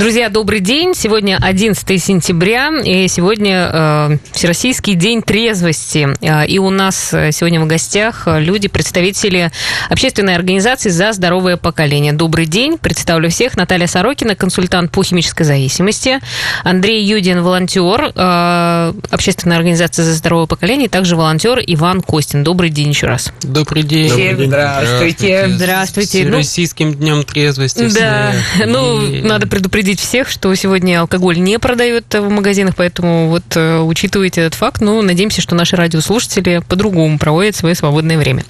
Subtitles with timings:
[0.00, 0.94] Друзья, добрый день.
[0.94, 6.08] Сегодня 11 сентября, и сегодня э, Всероссийский день трезвости.
[6.22, 9.52] Э, и у нас сегодня в гостях люди, представители
[9.90, 12.14] общественной организации «За здоровое поколение».
[12.14, 12.78] Добрый день.
[12.78, 13.58] Представлю всех.
[13.58, 16.18] Наталья Сорокина, консультант по химической зависимости.
[16.64, 22.42] Андрей Юдин, волонтер э, общественной организации «За здоровое поколение», и также волонтер Иван Костин.
[22.42, 23.34] Добрый день еще раз.
[23.42, 24.08] Добрый день.
[24.08, 25.46] Всем здравствуйте.
[25.50, 26.24] Здравствуйте.
[26.24, 27.90] С Российским днем трезвости.
[27.94, 28.66] Да, всех.
[28.66, 33.80] ну, И- надо предупредить всех, что сегодня алкоголь не продают в магазинах, поэтому вот э,
[33.80, 34.80] учитывайте этот факт.
[34.80, 38.44] Ну, надеемся, что наши радиослушатели по-другому проводят свое свободное время.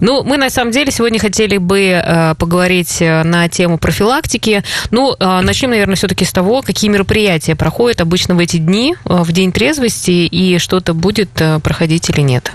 [0.00, 4.62] Ну, мы на самом деле сегодня хотели бы э, поговорить э, на тему профилактики.
[4.90, 9.52] Ну, начнем, наверное, все-таки с того, какие мероприятия проходят обычно в эти дни, в день
[9.52, 11.30] трезвости, и что-то будет
[11.62, 12.52] проходить или нет.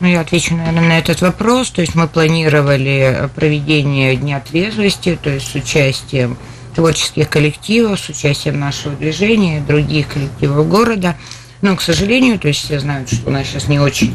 [0.00, 1.70] Ну, я отвечу, наверное, на этот вопрос.
[1.70, 6.36] То есть мы планировали проведение Дня трезвости, то есть с участием
[6.76, 11.16] творческих коллективов, с участием нашего движения, других коллективов города.
[11.62, 14.14] Но, к сожалению, то есть все знают, что у нас сейчас не очень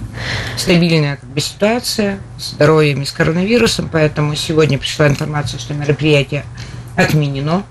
[0.56, 6.45] стабильная как бы, ситуация с здоровьем и с коронавирусом, поэтому сегодня пришла информация, что мероприятие
[6.95, 7.64] отменено.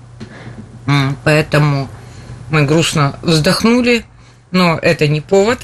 [1.23, 1.87] Поэтому
[2.49, 4.03] мы грустно вздохнули,
[4.51, 5.59] но это не повод,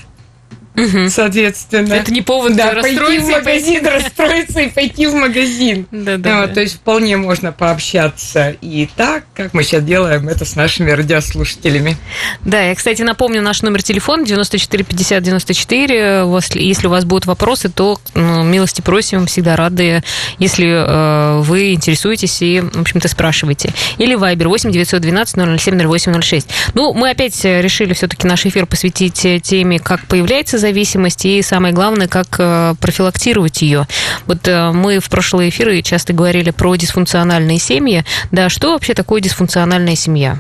[1.10, 1.94] соответственно.
[1.94, 5.88] Это не повод Да, расстроиться пойти в магазин, расстроиться и пойти в магазин.
[5.92, 6.42] Да-да.
[6.42, 10.92] Вот, то есть вполне можно пообщаться и так, как мы сейчас делаем это с нашими
[10.92, 11.98] радиослушателями.
[12.44, 16.24] Да, я, кстати, напомню наш номер телефона 94 50 94.
[16.26, 20.04] Вас- Если у вас будут вопросы, то ну, милости просим, всегда рады,
[20.40, 23.74] если э, вы интересуетесь и, в общем-то, спрашиваете.
[23.98, 26.48] Или Viber 8 912 007 0806.
[26.74, 31.42] Ну, мы опять э, решили все-таки наш эфир посвятить э, теме, как появляется зависимость и,
[31.42, 33.88] самое главное, как э, профилактировать ее.
[34.26, 38.04] Вот э, мы в прошлые эфиры часто говорили про дисфункциональные семьи.
[38.32, 40.40] Да, что вообще такое дисфункциональная семья?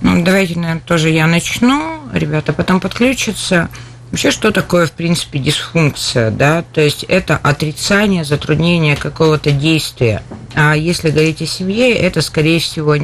[0.00, 3.68] Ну, давайте, наверное, тоже я начну, ребята потом подключатся.
[4.12, 6.64] Вообще, что такое, в принципе, дисфункция, да?
[6.72, 10.22] То есть это отрицание, затруднение какого-то действия.
[10.54, 12.94] А если говорить о семье, это, скорее всего,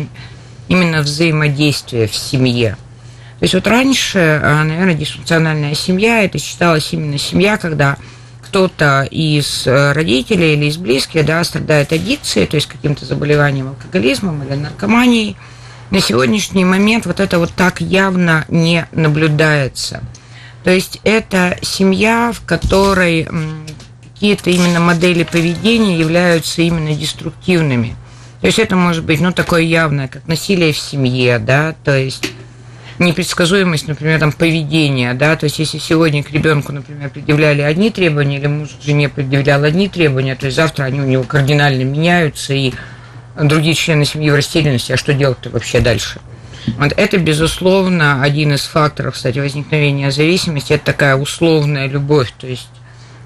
[0.69, 2.77] именно взаимодействие в семье.
[3.43, 7.97] То есть вот раньше, а, наверное, дисфункциональная семья, это считалась именно семья, когда
[8.41, 14.45] кто-то из э, родителей или из близких да, страдает аддикцией, то есть каким-то заболеванием, алкоголизмом
[14.45, 15.37] или наркоманией.
[15.91, 20.05] На сегодняшний момент вот это вот так явно не наблюдается.
[20.63, 23.27] То есть это семья, в которой
[24.15, 27.97] какие-то именно модели поведения являются именно деструктивными.
[28.41, 32.31] То есть это может быть, ну, такое явное, как насилие в семье, да, то есть
[33.03, 38.39] непредсказуемость, например, там, поведения, да, то есть если сегодня к ребенку, например, предъявляли одни требования,
[38.39, 42.73] или муж жене предъявлял одни требования, то есть завтра они у него кардинально меняются, и
[43.41, 46.21] другие члены семьи в растерянности, а что делать-то вообще дальше?
[46.79, 52.69] Вот это, безусловно, один из факторов, кстати, возникновения зависимости, это такая условная любовь, то есть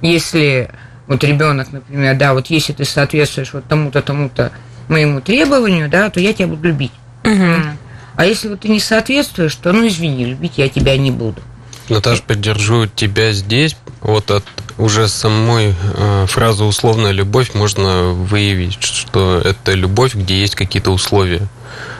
[0.03, 0.71] если
[1.07, 4.53] вот ребенок, например, да, вот если ты соответствуешь вот тому-то, тому-то
[4.89, 6.93] моему требованию, да, то я тебя буду любить.
[7.25, 7.79] М.
[8.17, 11.41] А если вот ты не соответствуешь, то, ну, извини, любить я тебя не буду.
[11.89, 13.77] Наташ, поддержу тебя здесь.
[14.01, 14.45] Вот от
[14.79, 21.47] уже самой э, фразы «условная любовь» можно выявить, что это любовь, где есть какие-то условия.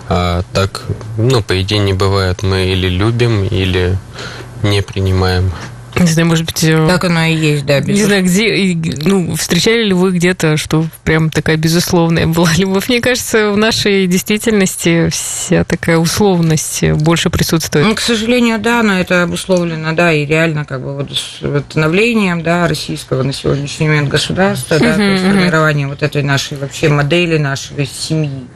[0.09, 0.83] А так,
[1.17, 2.43] ну, по идее, не бывает.
[2.43, 3.97] Мы или любим, или
[4.63, 5.53] не принимаем.
[6.01, 8.07] Не знаю, может быть, э, Так оно и есть, да, Не безусловно.
[8.07, 8.25] знаю,
[8.75, 12.89] где, ну, встречали ли вы где-то, что прям такая безусловная была любовь?
[12.89, 17.87] Мне кажется, в нашей действительности вся такая условность больше присутствует.
[17.87, 21.11] Ну, к сожалению, да, но это обусловлено, да, и реально как бы вот
[21.71, 25.39] становлением, да, российского на сегодняшний момент государства, да, то есть Мгм, мгм.
[25.39, 28.47] формированием вот этой нашей вообще модели нашей семьи.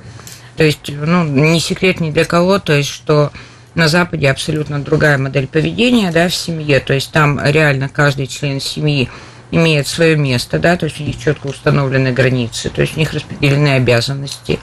[0.56, 3.32] То есть, ну, не секрет ни для кого, то есть, что
[3.80, 8.60] на Западе абсолютно другая модель поведения, да, в семье, то есть там реально каждый член
[8.60, 9.08] семьи
[9.50, 13.12] имеет свое место, да, то есть у них четко установлены границы, то есть у них
[13.14, 14.60] распределены обязанности.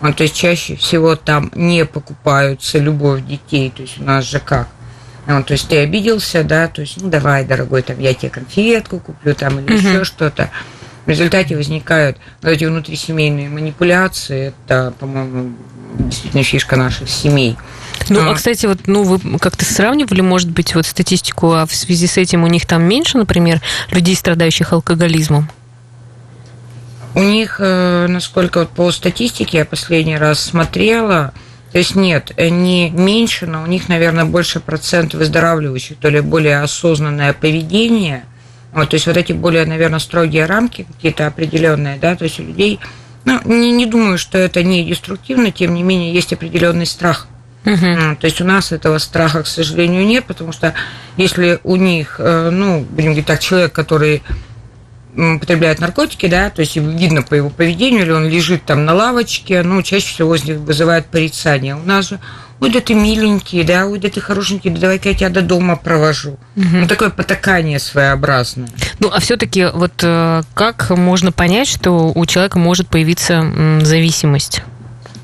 [0.00, 4.38] Вот, то есть чаще всего там не покупаются любовь детей, то есть у нас же
[4.38, 4.68] как?
[5.26, 9.00] Вот, то есть ты обиделся, да, то есть, ну давай, дорогой, там я тебе конфетку
[9.00, 9.76] куплю, там или Мгм.
[9.76, 10.50] еще что-то.
[11.04, 14.54] В результате возникают вот эти внутрисемейные манипуляции.
[14.66, 15.52] Это, по-моему,
[15.98, 17.56] действительно фишка наших семей.
[18.08, 22.06] Ну, а, кстати, вот, ну, вы как-то сравнивали, может быть, вот статистику, а в связи
[22.06, 23.60] с этим у них там меньше, например,
[23.90, 25.50] людей, страдающих алкоголизмом?
[27.14, 31.32] У них, э, насколько вот по статистике я последний раз смотрела,
[31.70, 36.60] то есть нет, не меньше, но у них, наверное, больше процент выздоравливающих, то ли более
[36.60, 38.24] осознанное поведение.
[38.72, 42.42] Вот, то есть вот эти более, наверное, строгие рамки какие-то определенные, да, то есть у
[42.42, 42.80] людей
[43.24, 47.28] Ну, не, не думаю, что это не деструктивно, тем не менее, есть определенный страх.
[47.64, 48.16] Угу.
[48.20, 50.74] То есть у нас этого страха, к сожалению, нет, потому что
[51.16, 54.22] если у них, э, ну, будем говорить так, человек, который
[55.14, 59.62] употребляет наркотики, да, то есть видно по его поведению, или он лежит там на лавочке,
[59.62, 61.76] ну, чаще всего из них вызывает порицание.
[61.76, 62.18] У нас же,
[62.60, 65.76] ой, да ты миленький, да, ой, да ты хорошенький, да давай-ка я тебя до дома
[65.76, 66.38] провожу.
[66.56, 66.66] Угу.
[66.72, 68.70] Ну, такое потакание своеобразное.
[69.00, 73.44] Ну, а все-таки вот э, как можно понять, что у человека может появиться
[73.82, 74.62] зависимость?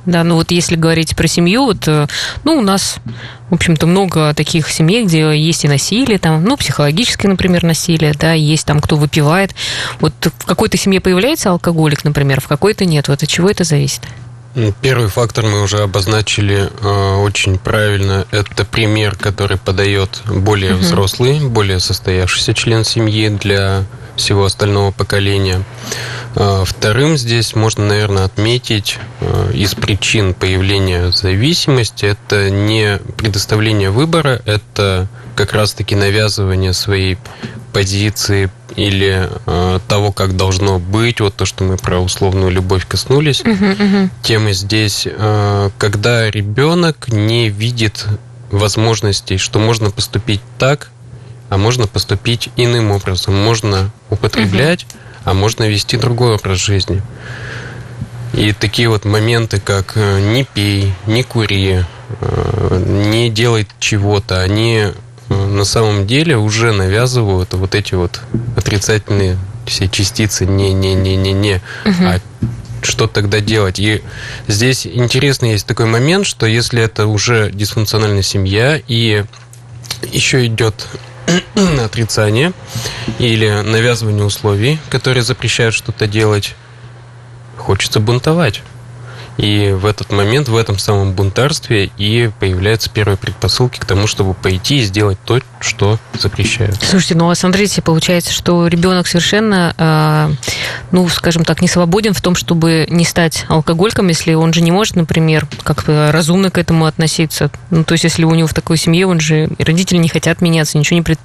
[0.09, 2.07] Да, ну вот если говорить про семью, вот, э,
[2.43, 2.97] ну, у нас,
[3.51, 8.33] в общем-то, много таких семей, где есть и насилие, там, ну, психологическое, например, насилие, да,
[8.33, 9.55] есть там, кто выпивает.
[10.01, 13.09] Вот в какой-то семье появляется алкоголик, например, в какой-то нет.
[13.09, 14.01] Вот от чего это зависит?
[14.55, 18.27] Ну, первый фактор мы уже обозначили э, очень правильно.
[18.31, 20.81] Это пример, который подает более угу.
[20.81, 23.85] взрослый, более состоявшийся член семьи для
[24.19, 25.63] всего остального поколения.
[26.35, 34.41] А, вторым здесь можно, наверное, отметить а, из причин появления зависимости это не предоставление выбора,
[34.45, 37.17] это как раз-таки навязывание своей
[37.73, 43.41] позиции или э, того, как должно быть, вот то, что мы про условную любовь коснулись.
[43.41, 44.11] Uh-huh, uh-huh.
[44.23, 48.07] Тема здесь, э, когда ребенок не видит
[48.51, 50.91] возможностей, что можно поступить так,
[51.49, 53.35] а можно поступить иным образом.
[53.35, 54.93] Можно употреблять, угу.
[55.25, 57.03] а можно вести другой образ жизни.
[58.35, 61.85] И такие вот моменты, как э, не пей, не кури,
[62.21, 64.93] э, не делай чего-то, они э,
[65.35, 68.21] на самом деле уже навязывают вот эти вот
[68.57, 71.61] отрицательные все частицы не-не-не-не-не.
[71.85, 72.05] Угу.
[72.05, 72.21] А
[72.83, 73.79] что тогда делать?
[73.79, 74.03] И
[74.47, 79.25] здесь интересный есть такой момент, что если это уже дисфункциональная семья и
[80.13, 80.87] еще идет
[81.85, 82.53] отрицание
[83.19, 86.55] или навязывание условий, которые запрещают что-то делать,
[87.57, 88.63] хочется бунтовать.
[89.39, 94.35] И в этот момент, в этом самом бунтарстве и появляются первые предпосылки к тому, чтобы
[94.35, 96.77] пойти и сделать то, что запрещают.
[96.83, 100.35] Слушайте, ну а смотрите, получается, что ребенок совершенно, э,
[100.91, 104.73] ну, скажем так, не свободен в том, чтобы не стать алкоголиком, если он же не
[104.73, 107.51] может, например, как разумно к этому относиться.
[107.71, 110.79] Ну, то есть, если у него в такой семье, он же, родители не хотят меняться,
[110.79, 111.19] ничего не пред...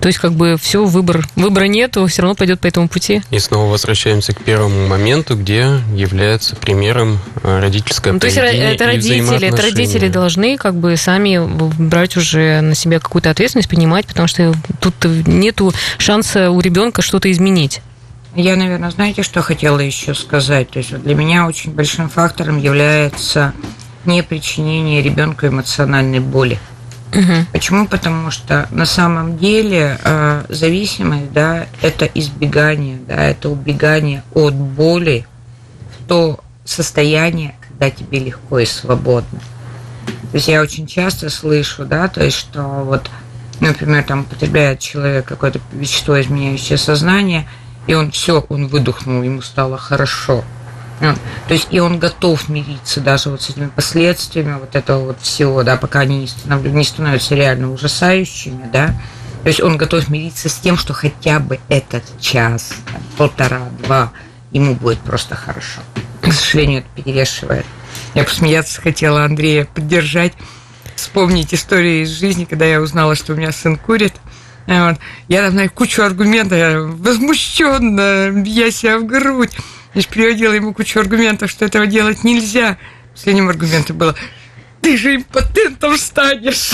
[0.00, 3.22] То есть, как бы все, выбор, выбора нету, все равно пойдет по этому пути.
[3.30, 8.86] И снова возвращаемся к первому моменту, где является примером э, родительское ну, то есть это
[8.86, 11.40] родители, это родители должны как бы сами
[11.78, 17.30] брать уже на себя какую-то ответственность, понимать, потому что тут нету шанса у ребенка что-то
[17.30, 17.80] изменить.
[18.34, 20.70] Я, наверное, знаете, что хотела еще сказать?
[20.70, 23.54] То есть вот для меня очень большим фактором является
[24.04, 26.58] не причинение ребенку эмоциональной боли.
[27.12, 27.46] Угу.
[27.52, 27.86] Почему?
[27.86, 35.26] Потому что на самом деле э, зависимость, да, это избегание, да, это убегание от боли
[35.98, 39.40] в то состояние, когда тебе легко и свободно.
[40.30, 43.10] То есть я очень часто слышу, да, то есть что вот,
[43.60, 47.48] например, там употребляет человек какое-то вещество, изменяющее сознание,
[47.86, 50.44] и он все, он выдохнул, ему стало хорошо.
[51.00, 55.62] То есть и он готов мириться даже вот с этими последствиями вот этого вот всего,
[55.62, 56.64] да, пока они не, станов...
[56.64, 58.94] не становятся реально ужасающими, да.
[59.42, 62.72] То есть он готов мириться с тем, что хотя бы этот час,
[63.18, 64.10] полтора-два,
[64.52, 65.82] ему будет просто хорошо
[66.30, 67.66] к сожалению, это перевешивает.
[68.14, 70.32] Я посмеяться хотела Андрея поддержать,
[70.94, 74.14] вспомнить историю из жизни, когда я узнала, что у меня сын курит.
[74.66, 74.96] Вот.
[75.28, 79.52] Я там знаю кучу аргументов, я возмущенно, я себя в грудь.
[79.94, 82.78] Я же приводила ему кучу аргументов, что этого делать нельзя.
[83.14, 84.16] Последним аргументом было
[84.86, 86.70] ты же импотентом станешь.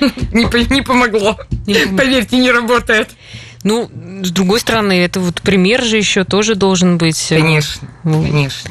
[0.32, 1.38] Не, не помогло.
[1.96, 3.10] Поверьте, не работает.
[3.64, 3.88] Ну,
[4.24, 7.30] с другой стороны, это вот пример же еще тоже должен быть.
[7.30, 8.70] Э, конечно, ну, конечно.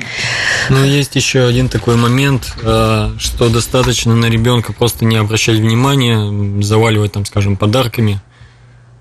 [0.70, 6.62] Но есть еще один такой момент, э, что достаточно на ребенка просто не обращать внимания,
[6.62, 8.20] заваливать там, скажем, подарками.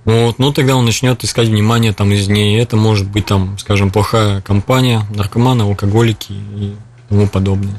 [0.04, 2.60] Вот, ну тогда он начнет искать внимание там из ней.
[2.60, 6.74] Это может быть там, скажем, плохая компания, наркоманы, алкоголики и
[7.08, 7.74] тому подобное.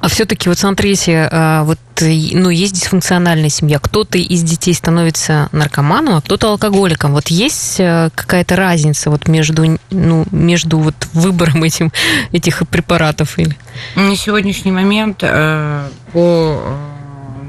[0.00, 6.16] А все-таки вот смотрите, а, вот ну есть дисфункциональная семья, кто-то из детей становится наркоманом,
[6.16, 7.12] а кто-то алкоголиком.
[7.12, 11.92] Вот есть э, какая-то разница вот между ну между вот выбором этим
[12.32, 13.56] этих препаратов или?
[13.96, 16.76] На сегодняшний момент э, по э,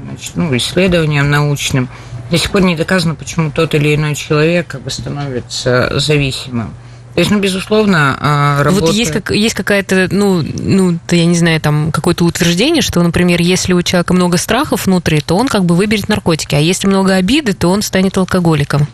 [0.08, 1.88] значит, ну, исследованиям научным
[2.30, 6.72] до сих пор не доказано, почему тот или иной человек как бы становится зависимым.
[7.20, 8.86] То есть, ну, безусловно, а, работа...
[8.86, 13.42] Вот есть, как, есть какая-то, ну, ну, я не знаю, там, какое-то утверждение, что, например,
[13.42, 17.16] если у человека много страхов внутри, то он как бы выберет наркотики, а если много
[17.16, 18.88] обиды, то он станет алкоголиком.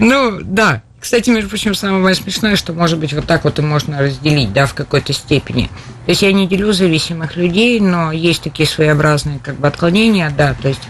[0.00, 4.00] Ну, да, кстати, между прочим, самое смешное, что, может быть, вот так вот и можно
[4.00, 5.70] разделить, да, в какой-то степени.
[6.06, 10.56] То есть я не делю зависимых людей, но есть такие своеобразные как бы отклонения, да,
[10.60, 10.82] то есть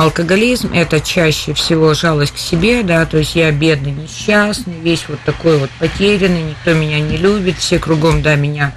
[0.00, 5.20] алкоголизм– это чаще всего жалость к себе, да, то есть я бедный, несчастный, весь вот
[5.26, 8.72] такой вот потерянный, никто меня не любит, все кругом, да, меня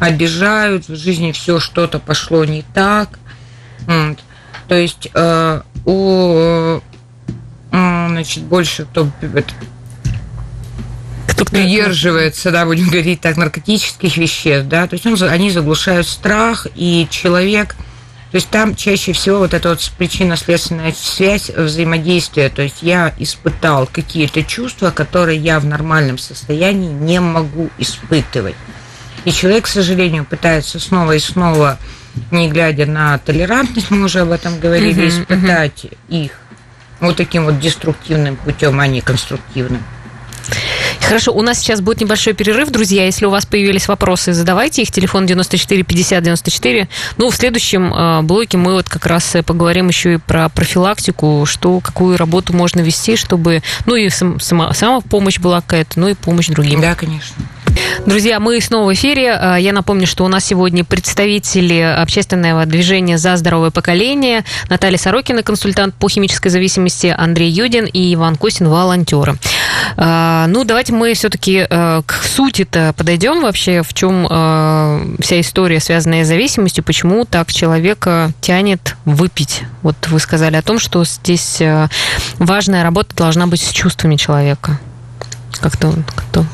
[0.00, 3.18] обижают, в жизни все что-то пошло не так.
[3.86, 4.18] Вот.
[4.66, 6.80] То есть э, у, э,
[7.70, 9.10] значит, больше кто
[11.26, 16.66] кто придерживается, да, будем говорить так, наркотических веществ, да, то есть он, они заглушают страх,
[16.74, 17.76] и человек,
[18.32, 23.86] то есть там чаще всего вот эта вот причинно-следственная связь взаимодействия, то есть я испытал
[23.86, 28.54] какие-то чувства, которые я в нормальном состоянии не могу испытывать.
[29.26, 31.78] И человек, к сожалению, пытается снова и снова,
[32.30, 35.96] не глядя на толерантность, мы уже об этом говорили, uh-huh, испытать uh-huh.
[36.08, 36.32] их
[37.00, 39.82] вот таким вот деструктивным путем, а не конструктивным.
[41.12, 43.04] Хорошо, у нас сейчас будет небольшой перерыв, друзья.
[43.04, 44.90] Если у вас появились вопросы, задавайте их.
[44.90, 46.88] Телефон 94 50 94.
[47.18, 51.80] Ну, в следующем э, блоке мы вот как раз поговорим еще и про профилактику, что,
[51.80, 56.46] какую работу можно вести, чтобы, ну, и сама, сама помощь была какая-то, ну, и помощь
[56.48, 56.80] другим.
[56.80, 57.36] Да, конечно.
[58.06, 59.32] Друзья, мы снова в эфире.
[59.32, 65.42] А, я напомню, что у нас сегодня представители общественного движения «За здоровое поколение» Наталья Сорокина,
[65.42, 69.36] консультант по химической зависимости, Андрей Юдин и Иван Костин, волонтеры.
[69.96, 74.26] А, ну, давайте мы все-таки а, к сути-то подойдем вообще, в чем
[75.20, 79.62] вся история, связанная с зависимостью, почему так человека тянет выпить.
[79.82, 81.62] Вот вы сказали о том, что здесь
[82.38, 84.78] важная работа должна быть с чувствами человека.
[85.60, 86.44] Как-то как-то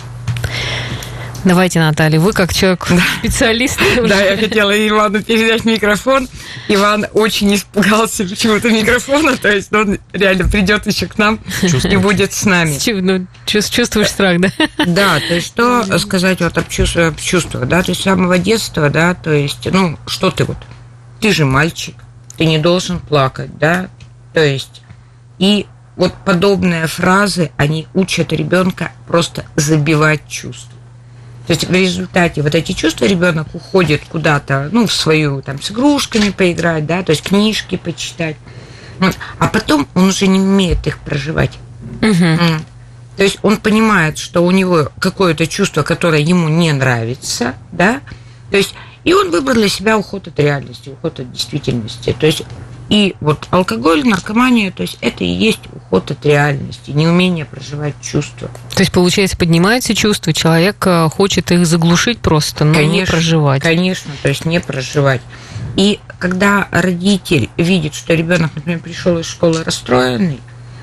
[1.45, 2.87] Давайте, Наталья, вы как человек
[3.21, 3.79] специалист.
[4.09, 6.29] Да, я хотела Ивану передать микрофон.
[6.69, 12.33] Иван очень испугался почему-то микрофона, то есть он реально придет еще к нам и будет
[12.33, 12.77] с нами.
[13.01, 14.51] Ну, чувствуешь страх, да?
[14.87, 19.15] Да, то есть что сказать вот об чувствах, да, то есть с самого детства, да,
[19.15, 20.57] то есть, ну, что ты вот,
[21.21, 21.95] ты же мальчик,
[22.37, 23.89] ты не должен плакать, да,
[24.33, 24.83] то есть,
[25.39, 25.67] и
[25.97, 30.78] вот подобные фразы, они учат ребенка просто забивать чувства.
[31.49, 35.71] То есть в результате вот эти чувства ребенок уходит куда-то, ну, в свою, там, с
[35.71, 38.37] игрушками поиграть, да, то есть книжки почитать.
[38.99, 39.17] Вот.
[39.39, 41.59] А потом он уже не умеет их проживать.
[42.03, 42.39] Угу.
[43.17, 48.03] То есть он понимает, что у него какое-то чувство, которое ему не нравится, да,
[48.51, 48.75] то есть
[49.05, 52.15] и он выбрал для себя уход от реальности, уход от действительности.
[52.21, 52.43] То есть
[52.89, 58.49] и вот алкоголь, наркомания, то есть это и есть уход от реальности, неумение проживать чувства.
[58.75, 63.63] То есть, получается, поднимаются чувства, человек э, хочет их заглушить просто, но конечно, не проживать.
[63.63, 65.21] Конечно, то есть не проживать.
[65.77, 70.41] И когда родитель видит, что ребенок, например, пришел из школы расстроенный,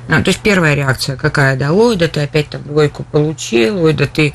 [0.07, 3.93] ну, то есть первая реакция какая, да, ой, да ты опять там двойку получил, ой,
[3.93, 4.33] да ты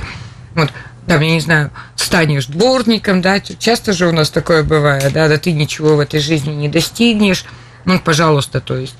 [0.56, 0.70] вот
[1.10, 5.38] там, я не знаю, станешь дворником, да, часто же у нас такое бывает, да, да
[5.38, 7.46] ты ничего в этой жизни не достигнешь,
[7.84, 8.94] ну, пожалуйста, то есть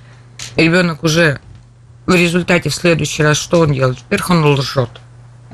[0.56, 1.38] ребенок уже
[2.06, 3.98] в результате в следующий раз что он делает?
[3.98, 4.90] Во-первых, он лжет.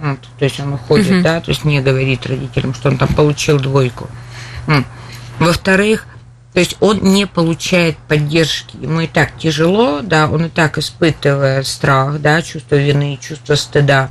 [0.01, 1.23] Вот, то есть он уходит, uh-huh.
[1.23, 4.09] да, то есть не говорит родителям, что он там получил двойку.
[5.39, 6.07] Во-вторых,
[6.55, 8.79] то есть он не получает поддержки.
[8.81, 14.09] Ему и так тяжело, да, он и так испытывает страх, да, чувство вины, чувство стыда.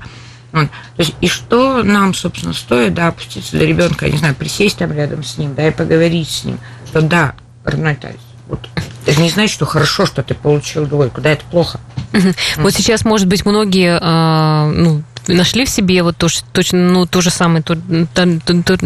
[0.56, 0.70] Вот.
[0.70, 4.78] То есть, и что нам, собственно, стоит, да, опуститься до ребенка, я не знаю, присесть
[4.78, 7.36] там рядом с ним, да, и поговорить с ним, что да,
[7.66, 8.70] родной Тарис, вот
[9.06, 11.82] это не значит, что хорошо, что ты получил двойку, да, это плохо.
[12.56, 17.22] Вот сейчас, может быть, многие а, ну, нашли в себе вот то, точно, ну, то
[17.22, 17.76] же самое, то,
[18.14, 18.78] то, то, то,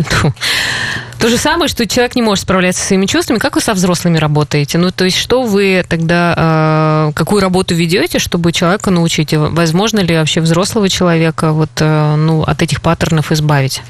[1.20, 3.40] то же самое, что человек не может справляться со своими чувствами.
[3.40, 4.78] Как вы со взрослыми работаете?
[4.78, 9.34] Ну, то есть, что вы тогда, э, какую работу ведете, чтобы человека научить?
[9.34, 13.82] Возможно ли вообще взрослого человека вот, э, ну, от этих паттернов избавить?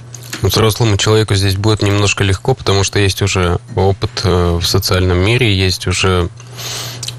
[0.41, 5.53] Взрослому человеку здесь будет немножко легко, потому что есть уже опыт э, в социальном мире,
[5.53, 6.29] есть уже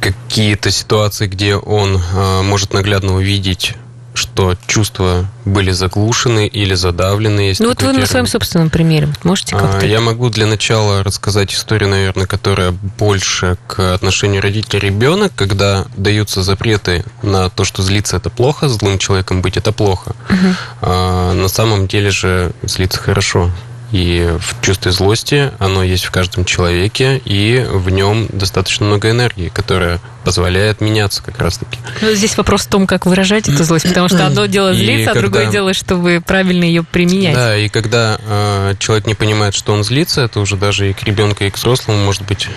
[0.01, 3.75] какие-то ситуации, где он э, может наглядно увидеть
[4.21, 7.41] что чувства были заглушены или задавлены.
[7.41, 8.01] Есть ну вот вы термин.
[8.03, 9.87] на своем собственном примере можете а, как-то...
[9.87, 16.43] Я могу для начала рассказать историю, наверное, которая больше к отношению родителя ребенок, когда даются
[16.43, 20.15] запреты на то, что злиться это плохо, злым человеком быть это плохо.
[20.29, 20.55] Угу.
[20.83, 23.51] А, на самом деле же злиться хорошо.
[23.93, 29.49] И в чувстве злости оно есть в каждом человеке, и в нем достаточно много энергии,
[29.49, 31.79] которая позволяет меняться как раз-таки.
[32.01, 35.15] Ну, здесь вопрос в том, как выражать эту злость, потому что одно дело злиться, а
[35.15, 37.35] другое дело, чтобы правильно ее применять.
[37.35, 41.03] Да, и когда э, человек не понимает, что он злится, это уже даже и к
[41.03, 42.49] ребенку, и к взрослому может быть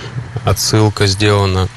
[0.45, 1.67] отсылка сделана.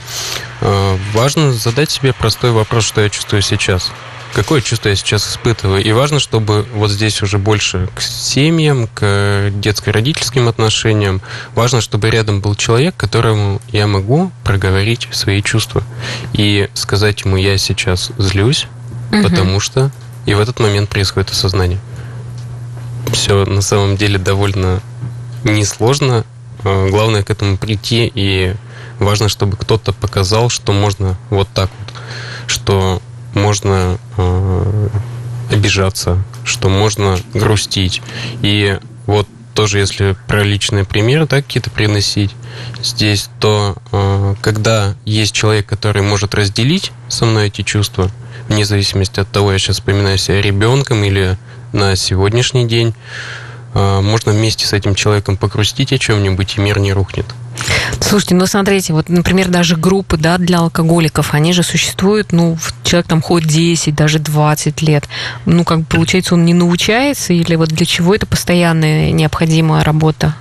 [0.60, 3.92] Э, важно задать себе простой вопрос, что я чувствую сейчас.
[4.36, 5.82] Какое чувство я сейчас испытываю.
[5.82, 11.22] И важно, чтобы вот здесь уже больше к семьям, к детско-родительским отношениям,
[11.54, 15.82] важно, чтобы рядом был человек, которому я могу проговорить свои чувства
[16.34, 18.66] и сказать ему, я сейчас злюсь,
[19.10, 19.22] угу.
[19.22, 19.90] потому что...
[20.26, 21.78] И в этот момент происходит осознание.
[23.12, 24.82] Все на самом деле довольно
[25.44, 26.26] несложно.
[26.62, 28.54] А, главное к этому прийти, и
[28.98, 31.94] важно, чтобы кто-то показал, что можно вот так вот,
[32.48, 33.02] что
[33.36, 34.88] можно э,
[35.52, 38.02] обижаться, что можно грустить.
[38.42, 42.34] И вот тоже, если про личные примеры, да, какие-то приносить
[42.82, 48.10] здесь, то э, когда есть человек, который может разделить со мной эти чувства,
[48.48, 51.38] вне зависимости от того, я сейчас вспоминаю себя ребенком или
[51.72, 52.94] на сегодняшний день,
[53.76, 57.26] можно вместе с этим человеком покрустить о чем-нибудь, и мир не рухнет.
[58.00, 63.06] Слушайте, ну смотрите, вот, например, даже группы да, для алкоголиков, они же существуют, ну, человек
[63.06, 65.08] там ходит 10, даже 20 лет.
[65.44, 70.34] Ну, как бы получается, он не научается, или вот для чего это постоянная необходимая работа?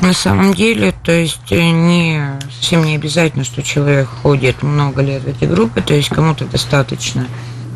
[0.00, 2.20] На самом деле, то есть э, не
[2.58, 7.26] совсем не обязательно, что человек ходит много лет в эти группы, то есть кому-то достаточно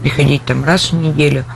[0.03, 1.45] приходить там раз в неделю–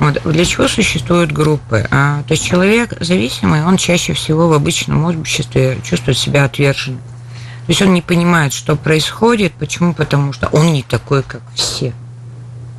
[0.00, 0.20] вот.
[0.24, 1.86] Для чего существуют группы?
[1.90, 7.00] А, то есть человек зависимый, он чаще всего в обычном обществе чувствует себя отверженным.
[7.00, 9.52] То есть он не понимает, что происходит.
[9.52, 9.94] Почему?
[9.94, 11.92] Потому что он не такой, как все.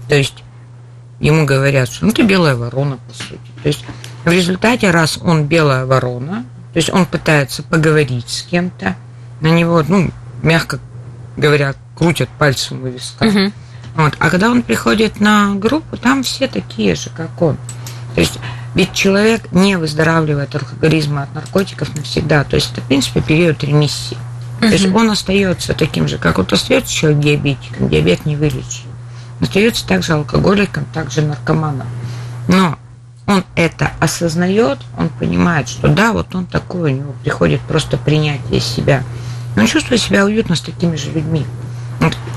[0.09, 0.43] То есть
[1.19, 3.39] ему говорят, что ну ты белая ворона, по сути.
[3.61, 3.85] То есть
[4.25, 8.95] в результате, раз он белая ворона, то есть он пытается поговорить с кем-то,
[9.41, 10.09] на него, ну,
[10.41, 10.79] мягко
[11.37, 13.25] говоря, крутят пальцем у виска.
[13.25, 13.51] Угу.
[13.95, 14.13] Вот.
[14.19, 17.57] А когда он приходит на группу, там все такие же, как он.
[18.15, 18.39] То есть
[18.73, 22.43] ведь человек не выздоравливает от алкоголизма, от наркотиков навсегда.
[22.43, 24.17] То есть это, в принципе, период ремиссии.
[24.61, 28.85] То есть он остается таким же, как вот остается человек диабетиком, диабет не вылечить.
[29.39, 31.87] Остается также алкоголиком, также наркоманом.
[32.47, 32.77] Но
[33.25, 38.59] он это осознает, он понимает, что да, вот он такой, у него приходит просто принятие
[38.59, 39.03] себя.
[39.57, 41.45] Он чувствует себя уютно с такими же людьми.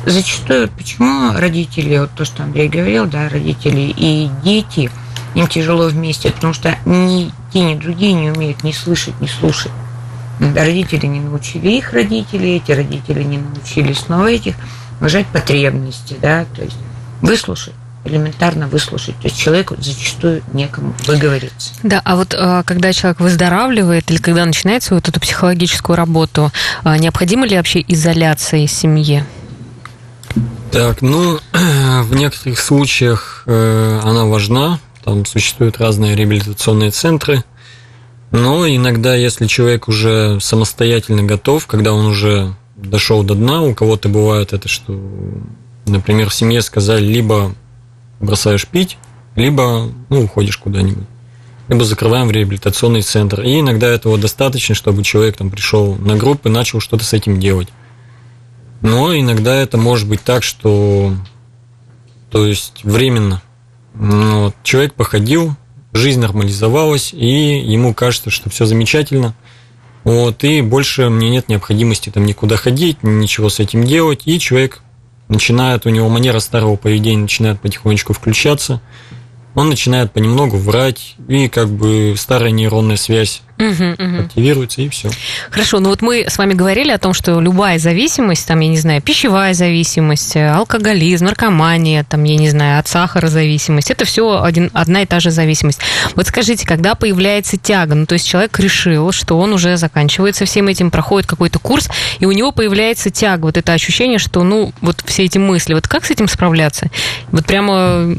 [0.06, 4.90] Зачастую, почему родители, вот то, что Андрей говорил, да, родители и дети,
[5.34, 9.72] им тяжело вместе, потому что ни те, ни другие не умеют ни слышать, ни слушать.
[10.40, 14.54] Родители не научили их родители, эти родители не научили снова этих
[15.00, 16.76] уважать потребности, да, то есть
[17.22, 19.16] выслушать элементарно выслушать.
[19.16, 21.72] То есть человеку зачастую некому выговориться.
[21.82, 26.52] Да, а вот а, когда человек выздоравливает или когда начинает свою вот эту психологическую работу,
[26.82, 29.24] а, необходима ли вообще изоляция из семьи?
[30.72, 34.80] Так, ну, в некоторых случаях э, она важна.
[35.04, 37.44] Там существуют разные реабилитационные центры.
[38.30, 44.08] Но иногда, если человек уже самостоятельно готов, когда он уже дошел до дна, у кого-то
[44.08, 45.00] бывает это, что,
[45.86, 47.54] например, в семье сказали, либо
[48.18, 48.98] бросаешь пить,
[49.36, 51.06] либо ну, уходишь куда-нибудь.
[51.68, 53.42] Либо закрываем в реабилитационный центр.
[53.42, 57.38] И иногда этого достаточно, чтобы человек там пришел на группу и начал что-то с этим
[57.38, 57.68] делать.
[58.84, 61.14] Но иногда это может быть так, что
[62.30, 63.40] то есть временно.
[63.94, 65.56] Ну, вот, человек походил,
[65.94, 69.34] жизнь нормализовалась, и ему кажется, что все замечательно.
[70.04, 74.24] Вот, и больше мне нет необходимости там никуда ходить, ничего с этим делать.
[74.26, 74.82] И человек
[75.28, 78.82] начинает, у него манера старого поведения начинает потихонечку включаться.
[79.54, 84.22] Он начинает понемногу врать, и как бы старая нейронная связь угу, угу.
[84.22, 85.10] активируется и все.
[85.50, 88.78] Хорошо, ну вот мы с вами говорили о том, что любая зависимость, там, я не
[88.78, 94.70] знаю, пищевая зависимость, алкоголизм, наркомания, там, я не знаю, от сахара зависимость, это все один,
[94.74, 95.80] одна и та же зависимость.
[96.14, 100.68] Вот скажите, когда появляется тяга, ну то есть человек решил, что он уже заканчивается всем
[100.68, 101.88] этим, проходит какой-то курс,
[102.18, 105.88] и у него появляется тяга, вот это ощущение, что, ну, вот все эти мысли, вот
[105.88, 106.90] как с этим справляться?
[107.30, 108.14] Вот прямо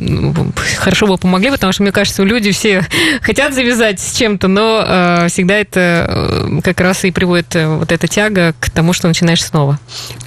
[0.78, 2.86] хорошо бы помогли, потому что, мне кажется, люди все
[3.21, 7.92] хотят завязать с чем-то, но э, всегда это э, как раз и приводит э, вот
[7.92, 9.80] эта тяга к тому, что начинаешь снова.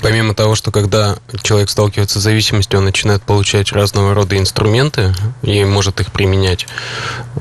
[0.03, 5.65] Помимо того, что когда человек сталкивается с зависимостью, он начинает получать разного рода инструменты и
[5.65, 6.67] может их применять,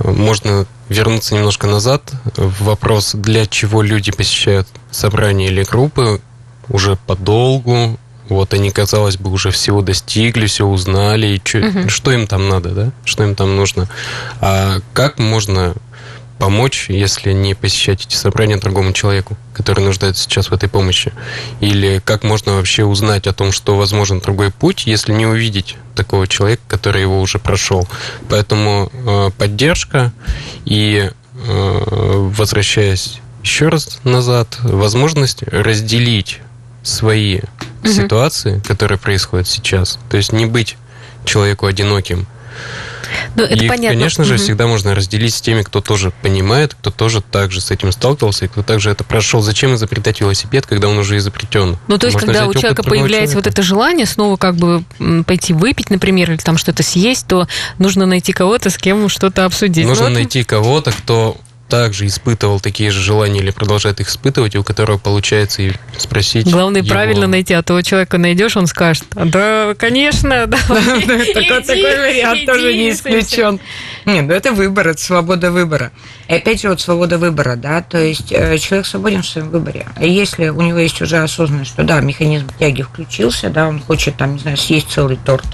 [0.04, 2.02] можно вернуться немножко назад
[2.36, 6.22] в вопрос, для чего люди посещают собрания или группы
[6.70, 7.98] уже подолгу,
[8.30, 11.90] вот они, казалось бы, уже всего достигли, все узнали, и чё, угу.
[11.90, 12.92] что им там надо, да?
[13.06, 13.88] Что им там нужно?
[14.42, 15.76] А как можно
[16.38, 21.14] помочь, если не посещать эти собрания другому человеку, который нуждается сейчас в этой помощи?
[21.62, 26.28] Или как можно вообще узнать о том, что возможен другой путь, если не увидеть такого
[26.28, 27.88] человека, который его уже прошел?
[28.30, 30.12] Поэтому э, поддержка
[30.66, 31.10] и
[31.48, 31.84] э,
[32.36, 36.42] возвращаясь еще раз назад, возможность разделить
[36.84, 37.40] свои
[37.84, 37.90] угу.
[37.90, 40.00] ситуации, которые происходят сейчас.
[40.10, 40.78] То есть не быть
[41.26, 42.28] человеку одиноким.
[43.36, 43.90] Ну, это Их, понятно.
[43.90, 44.44] конечно же, Мгм.
[44.44, 48.46] всегда можно разделить с теми, кто тоже понимает, кто тоже так же с этим сталкивался,
[48.46, 49.42] и кто также это прошел.
[49.42, 51.78] Зачем изобретать велосипед, когда он уже изобретен?
[51.88, 53.50] Ну, то есть, Можно когда у человека появляется вот человека.
[53.50, 54.84] это желание снова как бы
[55.26, 59.86] пойти выпить, например, или там что-то съесть, то нужно найти кого-то, с кем что-то обсудить.
[59.86, 64.56] Нужно Ну, вот найти кого-то, кто также испытывал такие же желания или продолжает их испытывать,
[64.56, 66.50] у которого получается и спросить.
[66.50, 66.90] Главное его.
[66.90, 70.58] правильно найти, а то человека найдешь, он скажет, да, конечно, да.
[70.58, 73.60] Такой вариант тоже не исключен.
[74.06, 75.92] Нет, ну это выбор, это свобода выбора.
[76.28, 79.86] И опять же, вот свобода выбора, да, то есть э, человек свободен в своем выборе.
[79.96, 84.16] А если у него есть уже осознанность, что да, механизм тяги включился, да, он хочет
[84.18, 85.46] там, не знаю, съесть целый торт,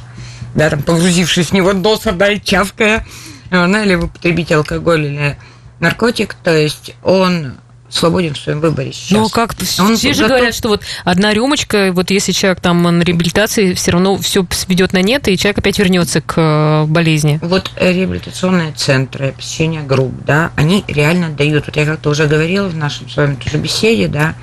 [0.55, 3.05] да, там, погрузившись в него носом, да, и чавкая,
[3.49, 5.37] э, ну, или употребить алкоголь или
[5.83, 7.53] наркотик, то есть он
[7.89, 9.11] свободен в своем выборе сейчас.
[9.11, 12.81] Ну, как Он все же готов- говорят, что вот одна рюмочка, вот если человек там
[12.81, 17.39] на реабилитации, все равно все сведет на нет, и человек опять вернется к э, болезни.
[17.43, 21.67] Вот реабилитационные центры, посещение групп, да, они реально дают.
[21.67, 24.33] Вот я как-то уже говорила в нашем с вами тоже беседе, да,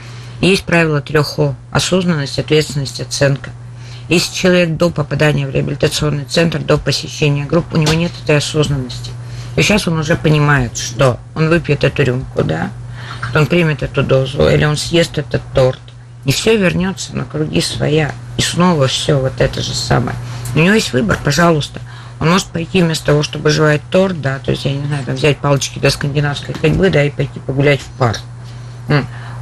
[0.40, 1.56] есть правило трех О.
[1.72, 3.50] Осознанность, ответственность, оценка.
[4.08, 9.10] Если человек до попадания в реабилитационный центр, до посещения групп, у него нет этой осознанности.
[9.56, 12.70] И сейчас он уже понимает, что он выпьет эту рюмку, да,
[13.34, 15.80] он примет эту дозу, или он съест этот торт.
[16.24, 18.12] И все вернется на круги своя.
[18.36, 20.16] И снова все вот это же самое.
[20.54, 21.80] У него есть выбор, пожалуйста.
[22.20, 25.14] Он может пойти вместо того, чтобы жевать торт, да, то есть, я не знаю, там,
[25.14, 28.20] взять палочки до скандинавской ходьбы, да, и пойти погулять в парк.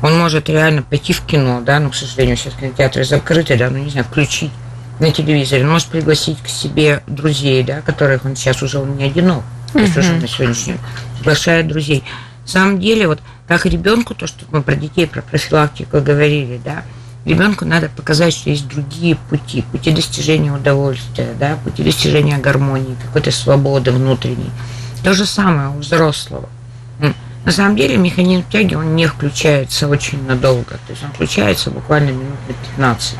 [0.01, 3.79] Он может реально пойти в кино, да, ну, к сожалению, сейчас кинотеатры закрыты, да, ну,
[3.79, 4.53] не знаю, включить
[5.01, 5.65] на телевизоре.
[5.65, 9.43] Он может пригласить к себе друзей, да, которых он сейчас уже он не одинок.
[9.73, 10.79] То есть на сегодняшний
[11.25, 12.05] день друзей.
[12.43, 16.83] На самом деле, вот как ребенку, то, что мы про детей, про профилактику говорили, да,
[17.25, 23.31] ребенку надо показать, что есть другие пути, пути достижения удовольствия, да, пути достижения гармонии, какой-то
[23.31, 24.51] свободы внутренней.
[25.05, 26.49] То же самое у взрослого.
[27.45, 30.73] На самом деле механизм тяги, он не включается очень надолго.
[30.87, 33.17] То есть он включается буквально минут на 15.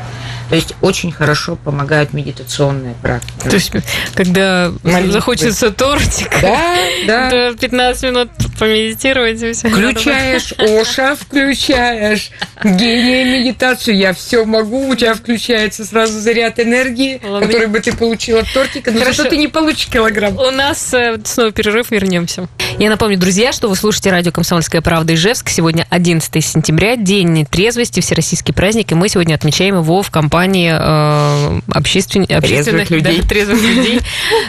[0.49, 3.47] То есть очень хорошо помогают медитационные практики.
[3.47, 3.71] То есть,
[4.15, 5.11] когда Молитвы.
[5.11, 7.29] захочется тортик, Да, да.
[7.29, 9.69] то 15 минут помедитировать и все.
[9.69, 12.31] Включаешь Оша, включаешь
[12.63, 17.45] гения медитацию, я все могу, у тебя включается сразу заряд энергии, Ладно.
[17.47, 19.17] который бы ты получила от тортика, но Хорошо.
[19.17, 20.35] зато ты не получишь килограмм.
[20.37, 22.47] У нас э, снова перерыв, вернемся.
[22.79, 25.49] Я напомню, друзья, что вы слушаете радио «Комсомольская правда» Ижевск.
[25.49, 31.59] Сегодня 11 сентября, День трезвости, всероссийский праздник, и мы сегодня отмечаем его в компании э,
[31.75, 33.21] обществен- общественных людей.
[33.21, 33.99] да, трезвых людей.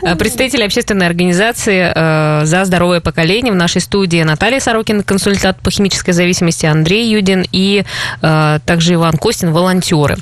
[0.02, 5.70] Э, Представители общественной организации э, «За здоровое поколение» в нашей студии Наталья Сорокина, консультант по
[5.70, 7.84] химической зависимости, Андрей Юдин и
[8.22, 10.16] э, также Иван Костин, волонтеры.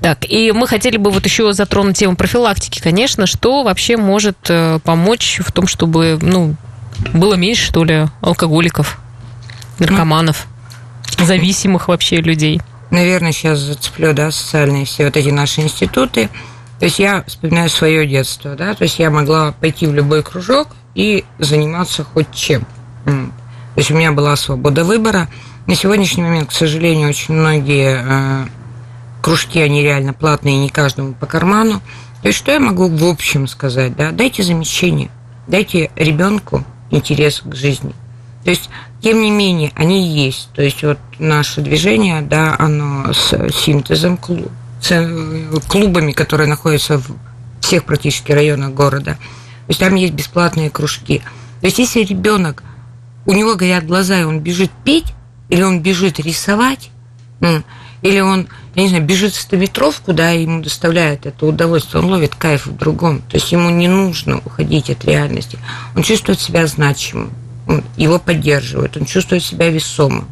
[0.00, 4.78] Так, и мы хотели бы вот еще затронуть тему профилактики, конечно, что вообще может э,
[4.84, 6.54] помочь в том, чтобы, ну,
[7.12, 8.98] было меньше, что ли, алкоголиков,
[9.78, 10.46] наркоманов,
[11.18, 12.60] зависимых вообще людей.
[12.90, 16.28] Наверное, сейчас зацеплю, да, социальные все вот эти наши институты.
[16.78, 20.68] То есть я вспоминаю свое детство, да, то есть я могла пойти в любой кружок
[20.94, 22.64] и заниматься хоть чем.
[23.04, 25.28] То есть у меня была свобода выбора.
[25.66, 28.46] На сегодняшний момент, к сожалению, очень многие э,
[29.22, 31.80] кружки, они реально платные, не каждому по карману.
[32.22, 34.10] То есть что я могу в общем сказать, да?
[34.10, 35.10] Дайте замещение,
[35.46, 37.94] дайте ребенку интерес к жизни.
[38.44, 38.70] То есть,
[39.00, 40.50] тем не менее, они есть.
[40.54, 47.16] То есть, вот наше движение, да, оно с синтезом клуб, с клубами, которые находятся в
[47.60, 49.12] всех практически районах города.
[49.12, 51.22] То есть, там есть бесплатные кружки.
[51.60, 52.62] То есть, если ребенок,
[53.26, 55.14] у него горят глаза, и он бежит петь,
[55.48, 56.90] или он бежит рисовать,
[58.02, 62.10] или он, я не знаю, бежит в стометровку, да, и ему доставляет это удовольствие, он
[62.10, 63.20] ловит кайф в другом.
[63.20, 65.58] То есть ему не нужно уходить от реальности.
[65.94, 67.30] Он чувствует себя значимым,
[67.96, 70.28] его поддерживают, он чувствует себя весомым.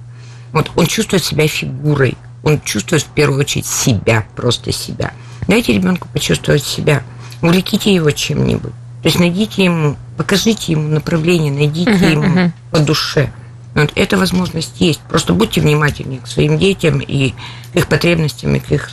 [0.52, 5.12] Вот, он чувствует себя фигурой, он чувствует в первую очередь себя, просто себя.
[5.46, 7.02] Дайте ребенку почувствовать себя,
[7.42, 8.72] увлеките его чем-нибудь.
[9.02, 12.52] То есть найдите ему, покажите ему направление, найдите Мгм, ему мгм.
[12.70, 13.30] по душе.
[13.74, 15.00] Вот эта возможность есть.
[15.08, 17.32] Просто будьте внимательнее к своим детям и
[17.72, 18.90] к их потребностям, и к их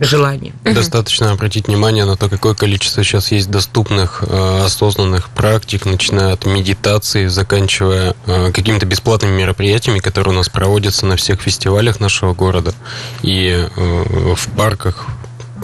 [0.00, 0.54] желаниям.
[0.64, 6.46] Достаточно обратить внимание на то, какое количество сейчас есть доступных э, осознанных практик, начиная от
[6.46, 12.74] медитации, заканчивая э, какими-то бесплатными мероприятиями, которые у нас проводятся на всех фестивалях нашего города
[13.22, 15.06] и э, в парках.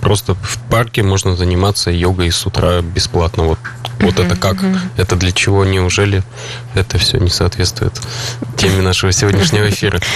[0.00, 3.44] Просто в парке можно заниматься йогой с утра бесплатно.
[3.44, 3.58] Вот
[4.00, 4.56] Вот это как?
[4.96, 5.64] Это для чего?
[5.64, 6.22] Неужели
[6.74, 7.92] это все не соответствует
[8.56, 10.00] теме нашего сегодняшнего эфира?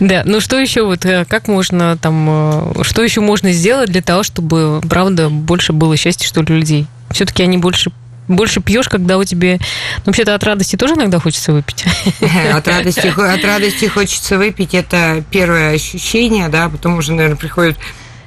[0.00, 4.02] Да, ну что еще вот, э, как можно там, э, что еще можно сделать для
[4.02, 6.86] того, чтобы, правда, больше было счастья, что ли, людей?
[7.10, 7.90] Все-таки они больше
[8.28, 9.52] больше пьешь, когда у тебя...
[9.98, 11.84] Ну, вообще-то от радости тоже иногда хочется выпить.
[12.52, 14.74] От радости, от радости хочется выпить.
[14.74, 17.76] Это первое ощущение, да, потом уже, наверное, приходит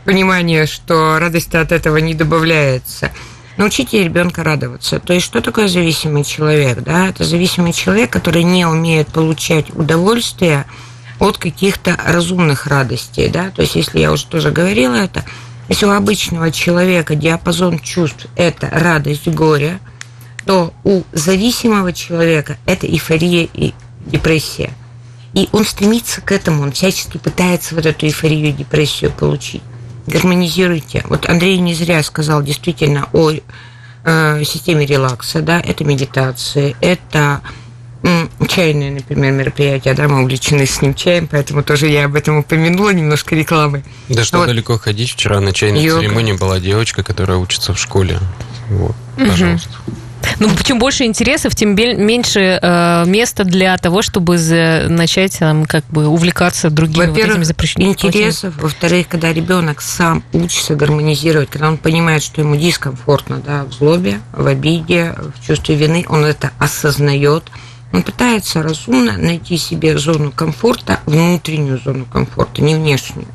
[0.05, 3.11] понимание, что радость от этого не добавляется.
[3.57, 4.99] Научите ребенка радоваться.
[4.99, 6.79] То есть, что такое зависимый человек?
[6.81, 7.07] Да?
[7.09, 10.65] Это зависимый человек, который не умеет получать удовольствие
[11.19, 13.27] от каких-то разумных радостей.
[13.27, 13.51] Да?
[13.51, 15.25] То есть, если я уже тоже говорила это,
[15.67, 19.79] если у обычного человека диапазон чувств– это радость, горе,
[20.45, 23.73] то у зависимого человека это эйфория и
[24.05, 24.71] депрессия.
[25.33, 29.61] И он стремится к этому, он всячески пытается вот эту эйфорию и депрессию получить
[30.09, 31.03] гармонизируйте.
[31.07, 37.41] Вот Андрей не зря сказал действительно о э, системе релакса, да, это медитации, это
[38.47, 42.91] чайные, например, мероприятия, да, мы увлечены с ним чаем, поэтому тоже я об этом упомянула,
[42.91, 43.83] немножко рекламы.
[44.07, 44.47] Да что вот.
[44.47, 46.01] далеко ходить, вчера на чайной Йога.
[46.01, 48.19] церемонии была девочка, которая учится в школе.
[48.69, 49.69] Вот, пожалуйста.
[49.85, 49.95] Угу.
[50.39, 55.85] Ну, чем больше интересов, тем меньше э, места для того, чтобы за, начать там, как
[55.85, 58.53] бы увлекаться другими вот этими запрещенными интересов.
[58.61, 64.19] Во-вторых, когда ребенок сам учится гармонизировать, когда он понимает, что ему дискомфортно да, в злобе,
[64.31, 67.43] в обиде, в чувстве вины, он это осознает,
[67.91, 73.27] он пытается разумно найти себе зону комфорта, внутреннюю зону комфорта, не внешнюю.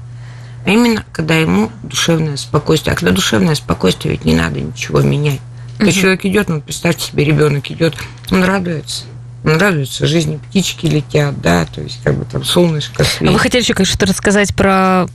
[0.64, 2.94] А именно, когда ему душевное спокойствие.
[2.94, 5.40] А когда душевное спокойствие, ведь не надо ничего менять.
[5.76, 6.00] Когда угу.
[6.00, 7.94] человек идет, ну, представьте себе, ребенок идет,
[8.30, 9.04] он радуется.
[9.44, 13.28] Он радуется, жизни птички летят, да, то есть как бы там солнышко светит.
[13.28, 15.06] А вы хотели еще что-то рассказать про...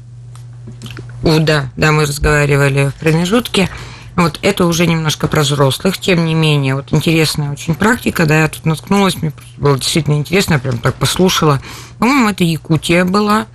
[1.23, 3.69] О, да, да, мы разговаривали в промежутке.
[4.15, 8.47] Вот это уже немножко про взрослых, тем не менее, вот интересная очень практика, да, я
[8.49, 11.61] тут наткнулась, мне было действительно интересно, я прям так послушала.
[11.99, 13.47] По-моему, это Якутия была.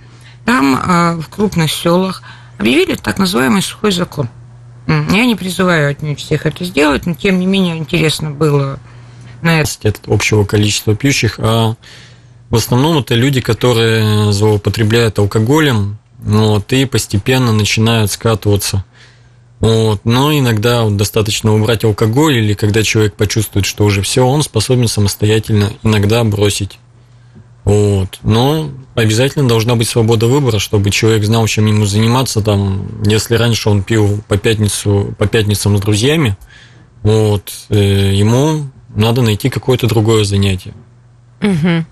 [0.43, 2.23] Там э, в крупных селах
[2.57, 4.27] объявили так называемый сухой закон–
[4.87, 8.79] я не призываю отнюдь всех это сделать, но тем не менее интересно было
[9.41, 9.89] на это.
[9.89, 11.75] От общего количества пьющих, а
[12.49, 18.85] в основном это люди, которые злоупотребляют алкоголем, вот, и постепенно начинают скатываться.
[19.59, 20.01] Вот.
[20.03, 25.71] Но иногда достаточно убрать алкоголь, или когда человек почувствует, что уже все, он способен самостоятельно
[25.83, 26.79] иногда бросить.
[27.65, 28.19] Вот.
[28.23, 32.41] Но обязательно должна быть свобода выбора, чтобы человек знал, чем ему заниматься.
[32.41, 36.37] Там, если раньше он пил по, пятницу, по пятницам с друзьями,
[37.01, 40.73] вот, э, ему надо найти какое-то другое занятие.
[41.41, 41.85] Угу.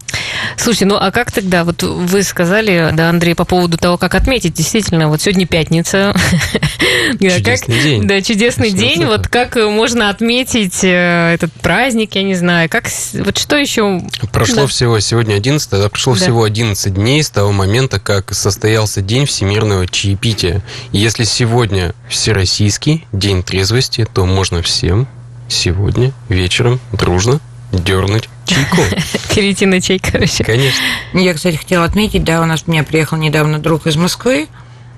[0.58, 4.54] Слушайте, ну а как тогда, вот вы сказали, да, Андрей, по поводу того, как отметить,
[4.54, 6.16] действительно, вот сегодня пятница.
[7.20, 8.08] Чудесный день.
[8.08, 9.06] Да, чудесный день.
[9.06, 14.02] Вот как можно отметить э, этот праздник, я не знаю, как, вот что еще?
[14.32, 19.26] Прошло всего, сегодня 11, да, прошло всего 11 дней с того момента, как состоялся День
[19.26, 20.62] всемирного чаепития.
[20.92, 25.08] Если сегодня всероссийский день трезвости, то можно всем
[25.48, 27.40] сегодня вечером дружно
[27.74, 28.82] дернуть чайку.
[29.36, 30.44] Перейти на чай, короче.
[30.44, 30.82] Конечно.
[31.14, 34.48] Я, кстати, хотела отметить, да, у нас у меня приехал недавно друг из Москвы,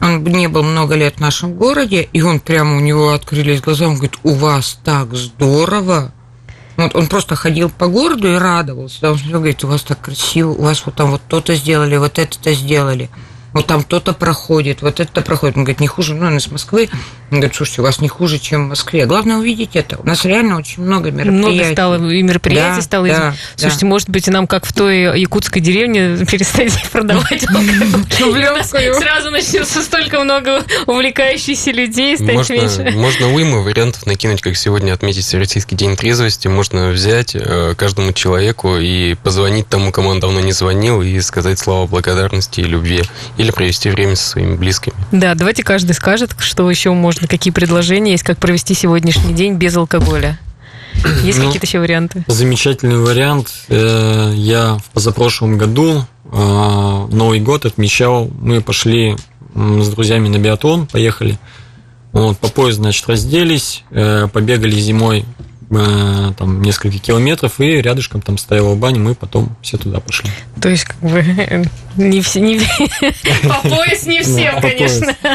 [0.02, 3.88] он не был много лет в нашем городе, и он прямо у него открылись глаза,
[3.88, 6.12] он говорит, у вас так здорово.
[6.78, 9.12] Вот он просто ходил по городу и радовался.
[9.12, 12.54] Он говорит, у вас так красиво, у вас вот там вот то-то сделали, вот это-то
[12.54, 13.10] сделали
[13.56, 15.56] вот там кто-то проходит, вот это проходит.
[15.56, 16.90] Он говорит, не хуже, ну, он из Москвы.
[17.32, 19.06] Он говорит, слушайте, у вас не хуже, чем в Москве.
[19.06, 19.98] Главное увидеть это.
[19.98, 21.62] У нас реально очень много мероприятий.
[21.62, 23.08] Много стало, и мероприятий да, стало.
[23.08, 23.88] Да, Слушайте, да.
[23.88, 27.46] может быть, нам, как в той якутской деревне, перестать продавать
[29.00, 32.92] Сразу начнется столько много увлекающихся людей, стать меньше.
[32.94, 36.50] Можно уйму вариантов накинуть, как сегодня отметить Всероссийский день трезвости.
[36.50, 41.58] Можно взять э, каждому человеку и позвонить тому, кому он давно не звонил, и сказать
[41.58, 43.02] слова благодарности и любви.
[43.46, 44.96] Или провести время со своими близкими.
[45.12, 49.78] Да, давайте каждый скажет, что еще можно, какие предложения есть, как провести сегодняшний день без
[49.78, 50.40] алкоголя.
[51.24, 52.24] Есть ну, какие-то еще варианты?
[52.26, 53.54] Замечательный вариант.
[53.68, 58.32] Э, я в позапрошлом году э, Новый год отмечал.
[58.40, 59.16] Мы пошли
[59.54, 61.38] с друзьями на биатлон, поехали.
[62.14, 65.24] Вот, по поезду, значит, разделись, э, побегали зимой
[65.72, 70.30] Э, там несколько километров, и рядышком там стояла баня, мы потом все туда пошли.
[70.62, 71.24] То есть, как бы,
[71.96, 72.60] не все, не
[73.48, 75.16] по пояс не всем, конечно.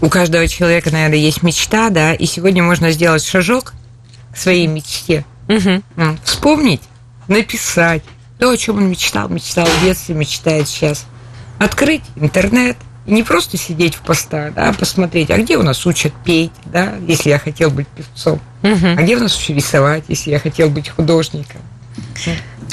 [0.00, 3.74] У каждого человека, наверное, есть мечта, да, и сегодня можно сделать шажок
[4.32, 5.24] к своей мечте.
[6.24, 6.82] Вспомнить,
[7.28, 8.02] написать
[8.38, 11.06] то, о чем он мечтал, мечтал в детстве, мечтает сейчас.
[11.58, 16.12] Открыть интернет, не просто сидеть в постах, да, а посмотреть, а где у нас учат
[16.24, 18.98] петь, да, если я хотел быть певцом, Мгм.
[18.98, 21.60] а где у нас учат рисовать, если я хотел быть художником.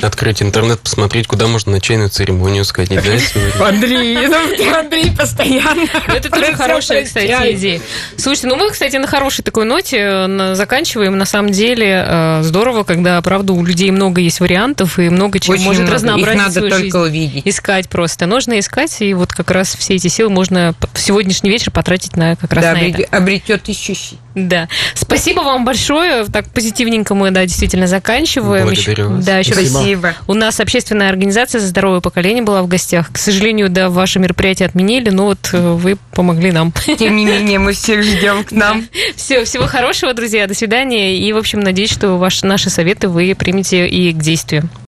[0.01, 3.65] Открыть интернет, посмотреть, куда можно на чайную церемонию сходить, да, сегодня?
[3.65, 5.83] Андрей, ну, Андрей постоянно.
[6.07, 7.79] Ну, Это тоже хорошая, кстати, идея.
[8.17, 11.17] Слушайте, ну мы, кстати, на хорошей такой ноте э, заканчиваем.
[11.17, 15.53] На самом деле э, здорово, когда, правда, у людей много есть вариантов и много чего
[15.53, 15.95] Очень может много.
[15.95, 16.97] разнообразить Их надо только жизнь.
[16.97, 17.47] увидеть.
[17.47, 18.25] Искать просто.
[18.25, 22.35] Нужно искать, и вот как раз все эти силы можно в сегодняшний вечер потратить на
[22.35, 22.87] как раз Да, на это.
[22.87, 24.17] обретет, обретет ищущий.
[24.35, 24.67] Да.
[24.95, 26.25] Спасибо вам большое.
[26.25, 28.65] Так позитивненько мы, да, действительно заканчиваем.
[28.65, 29.25] Благодарю Еще- вас.
[29.25, 30.15] Да, еще раз Спасибо.
[30.27, 33.11] у нас общественная организация за здоровое поколение была в гостях.
[33.11, 36.71] К сожалению, да, ваше мероприятие отменили, но вот э, вы помогли нам.
[36.97, 38.87] Тем не менее, мы всех ждем к нам.
[39.15, 40.47] Все, всего хорошего, друзья.
[40.47, 41.17] До свидания.
[41.17, 44.69] И, в общем, надеюсь, что ваши, наши советы вы примете и к действию.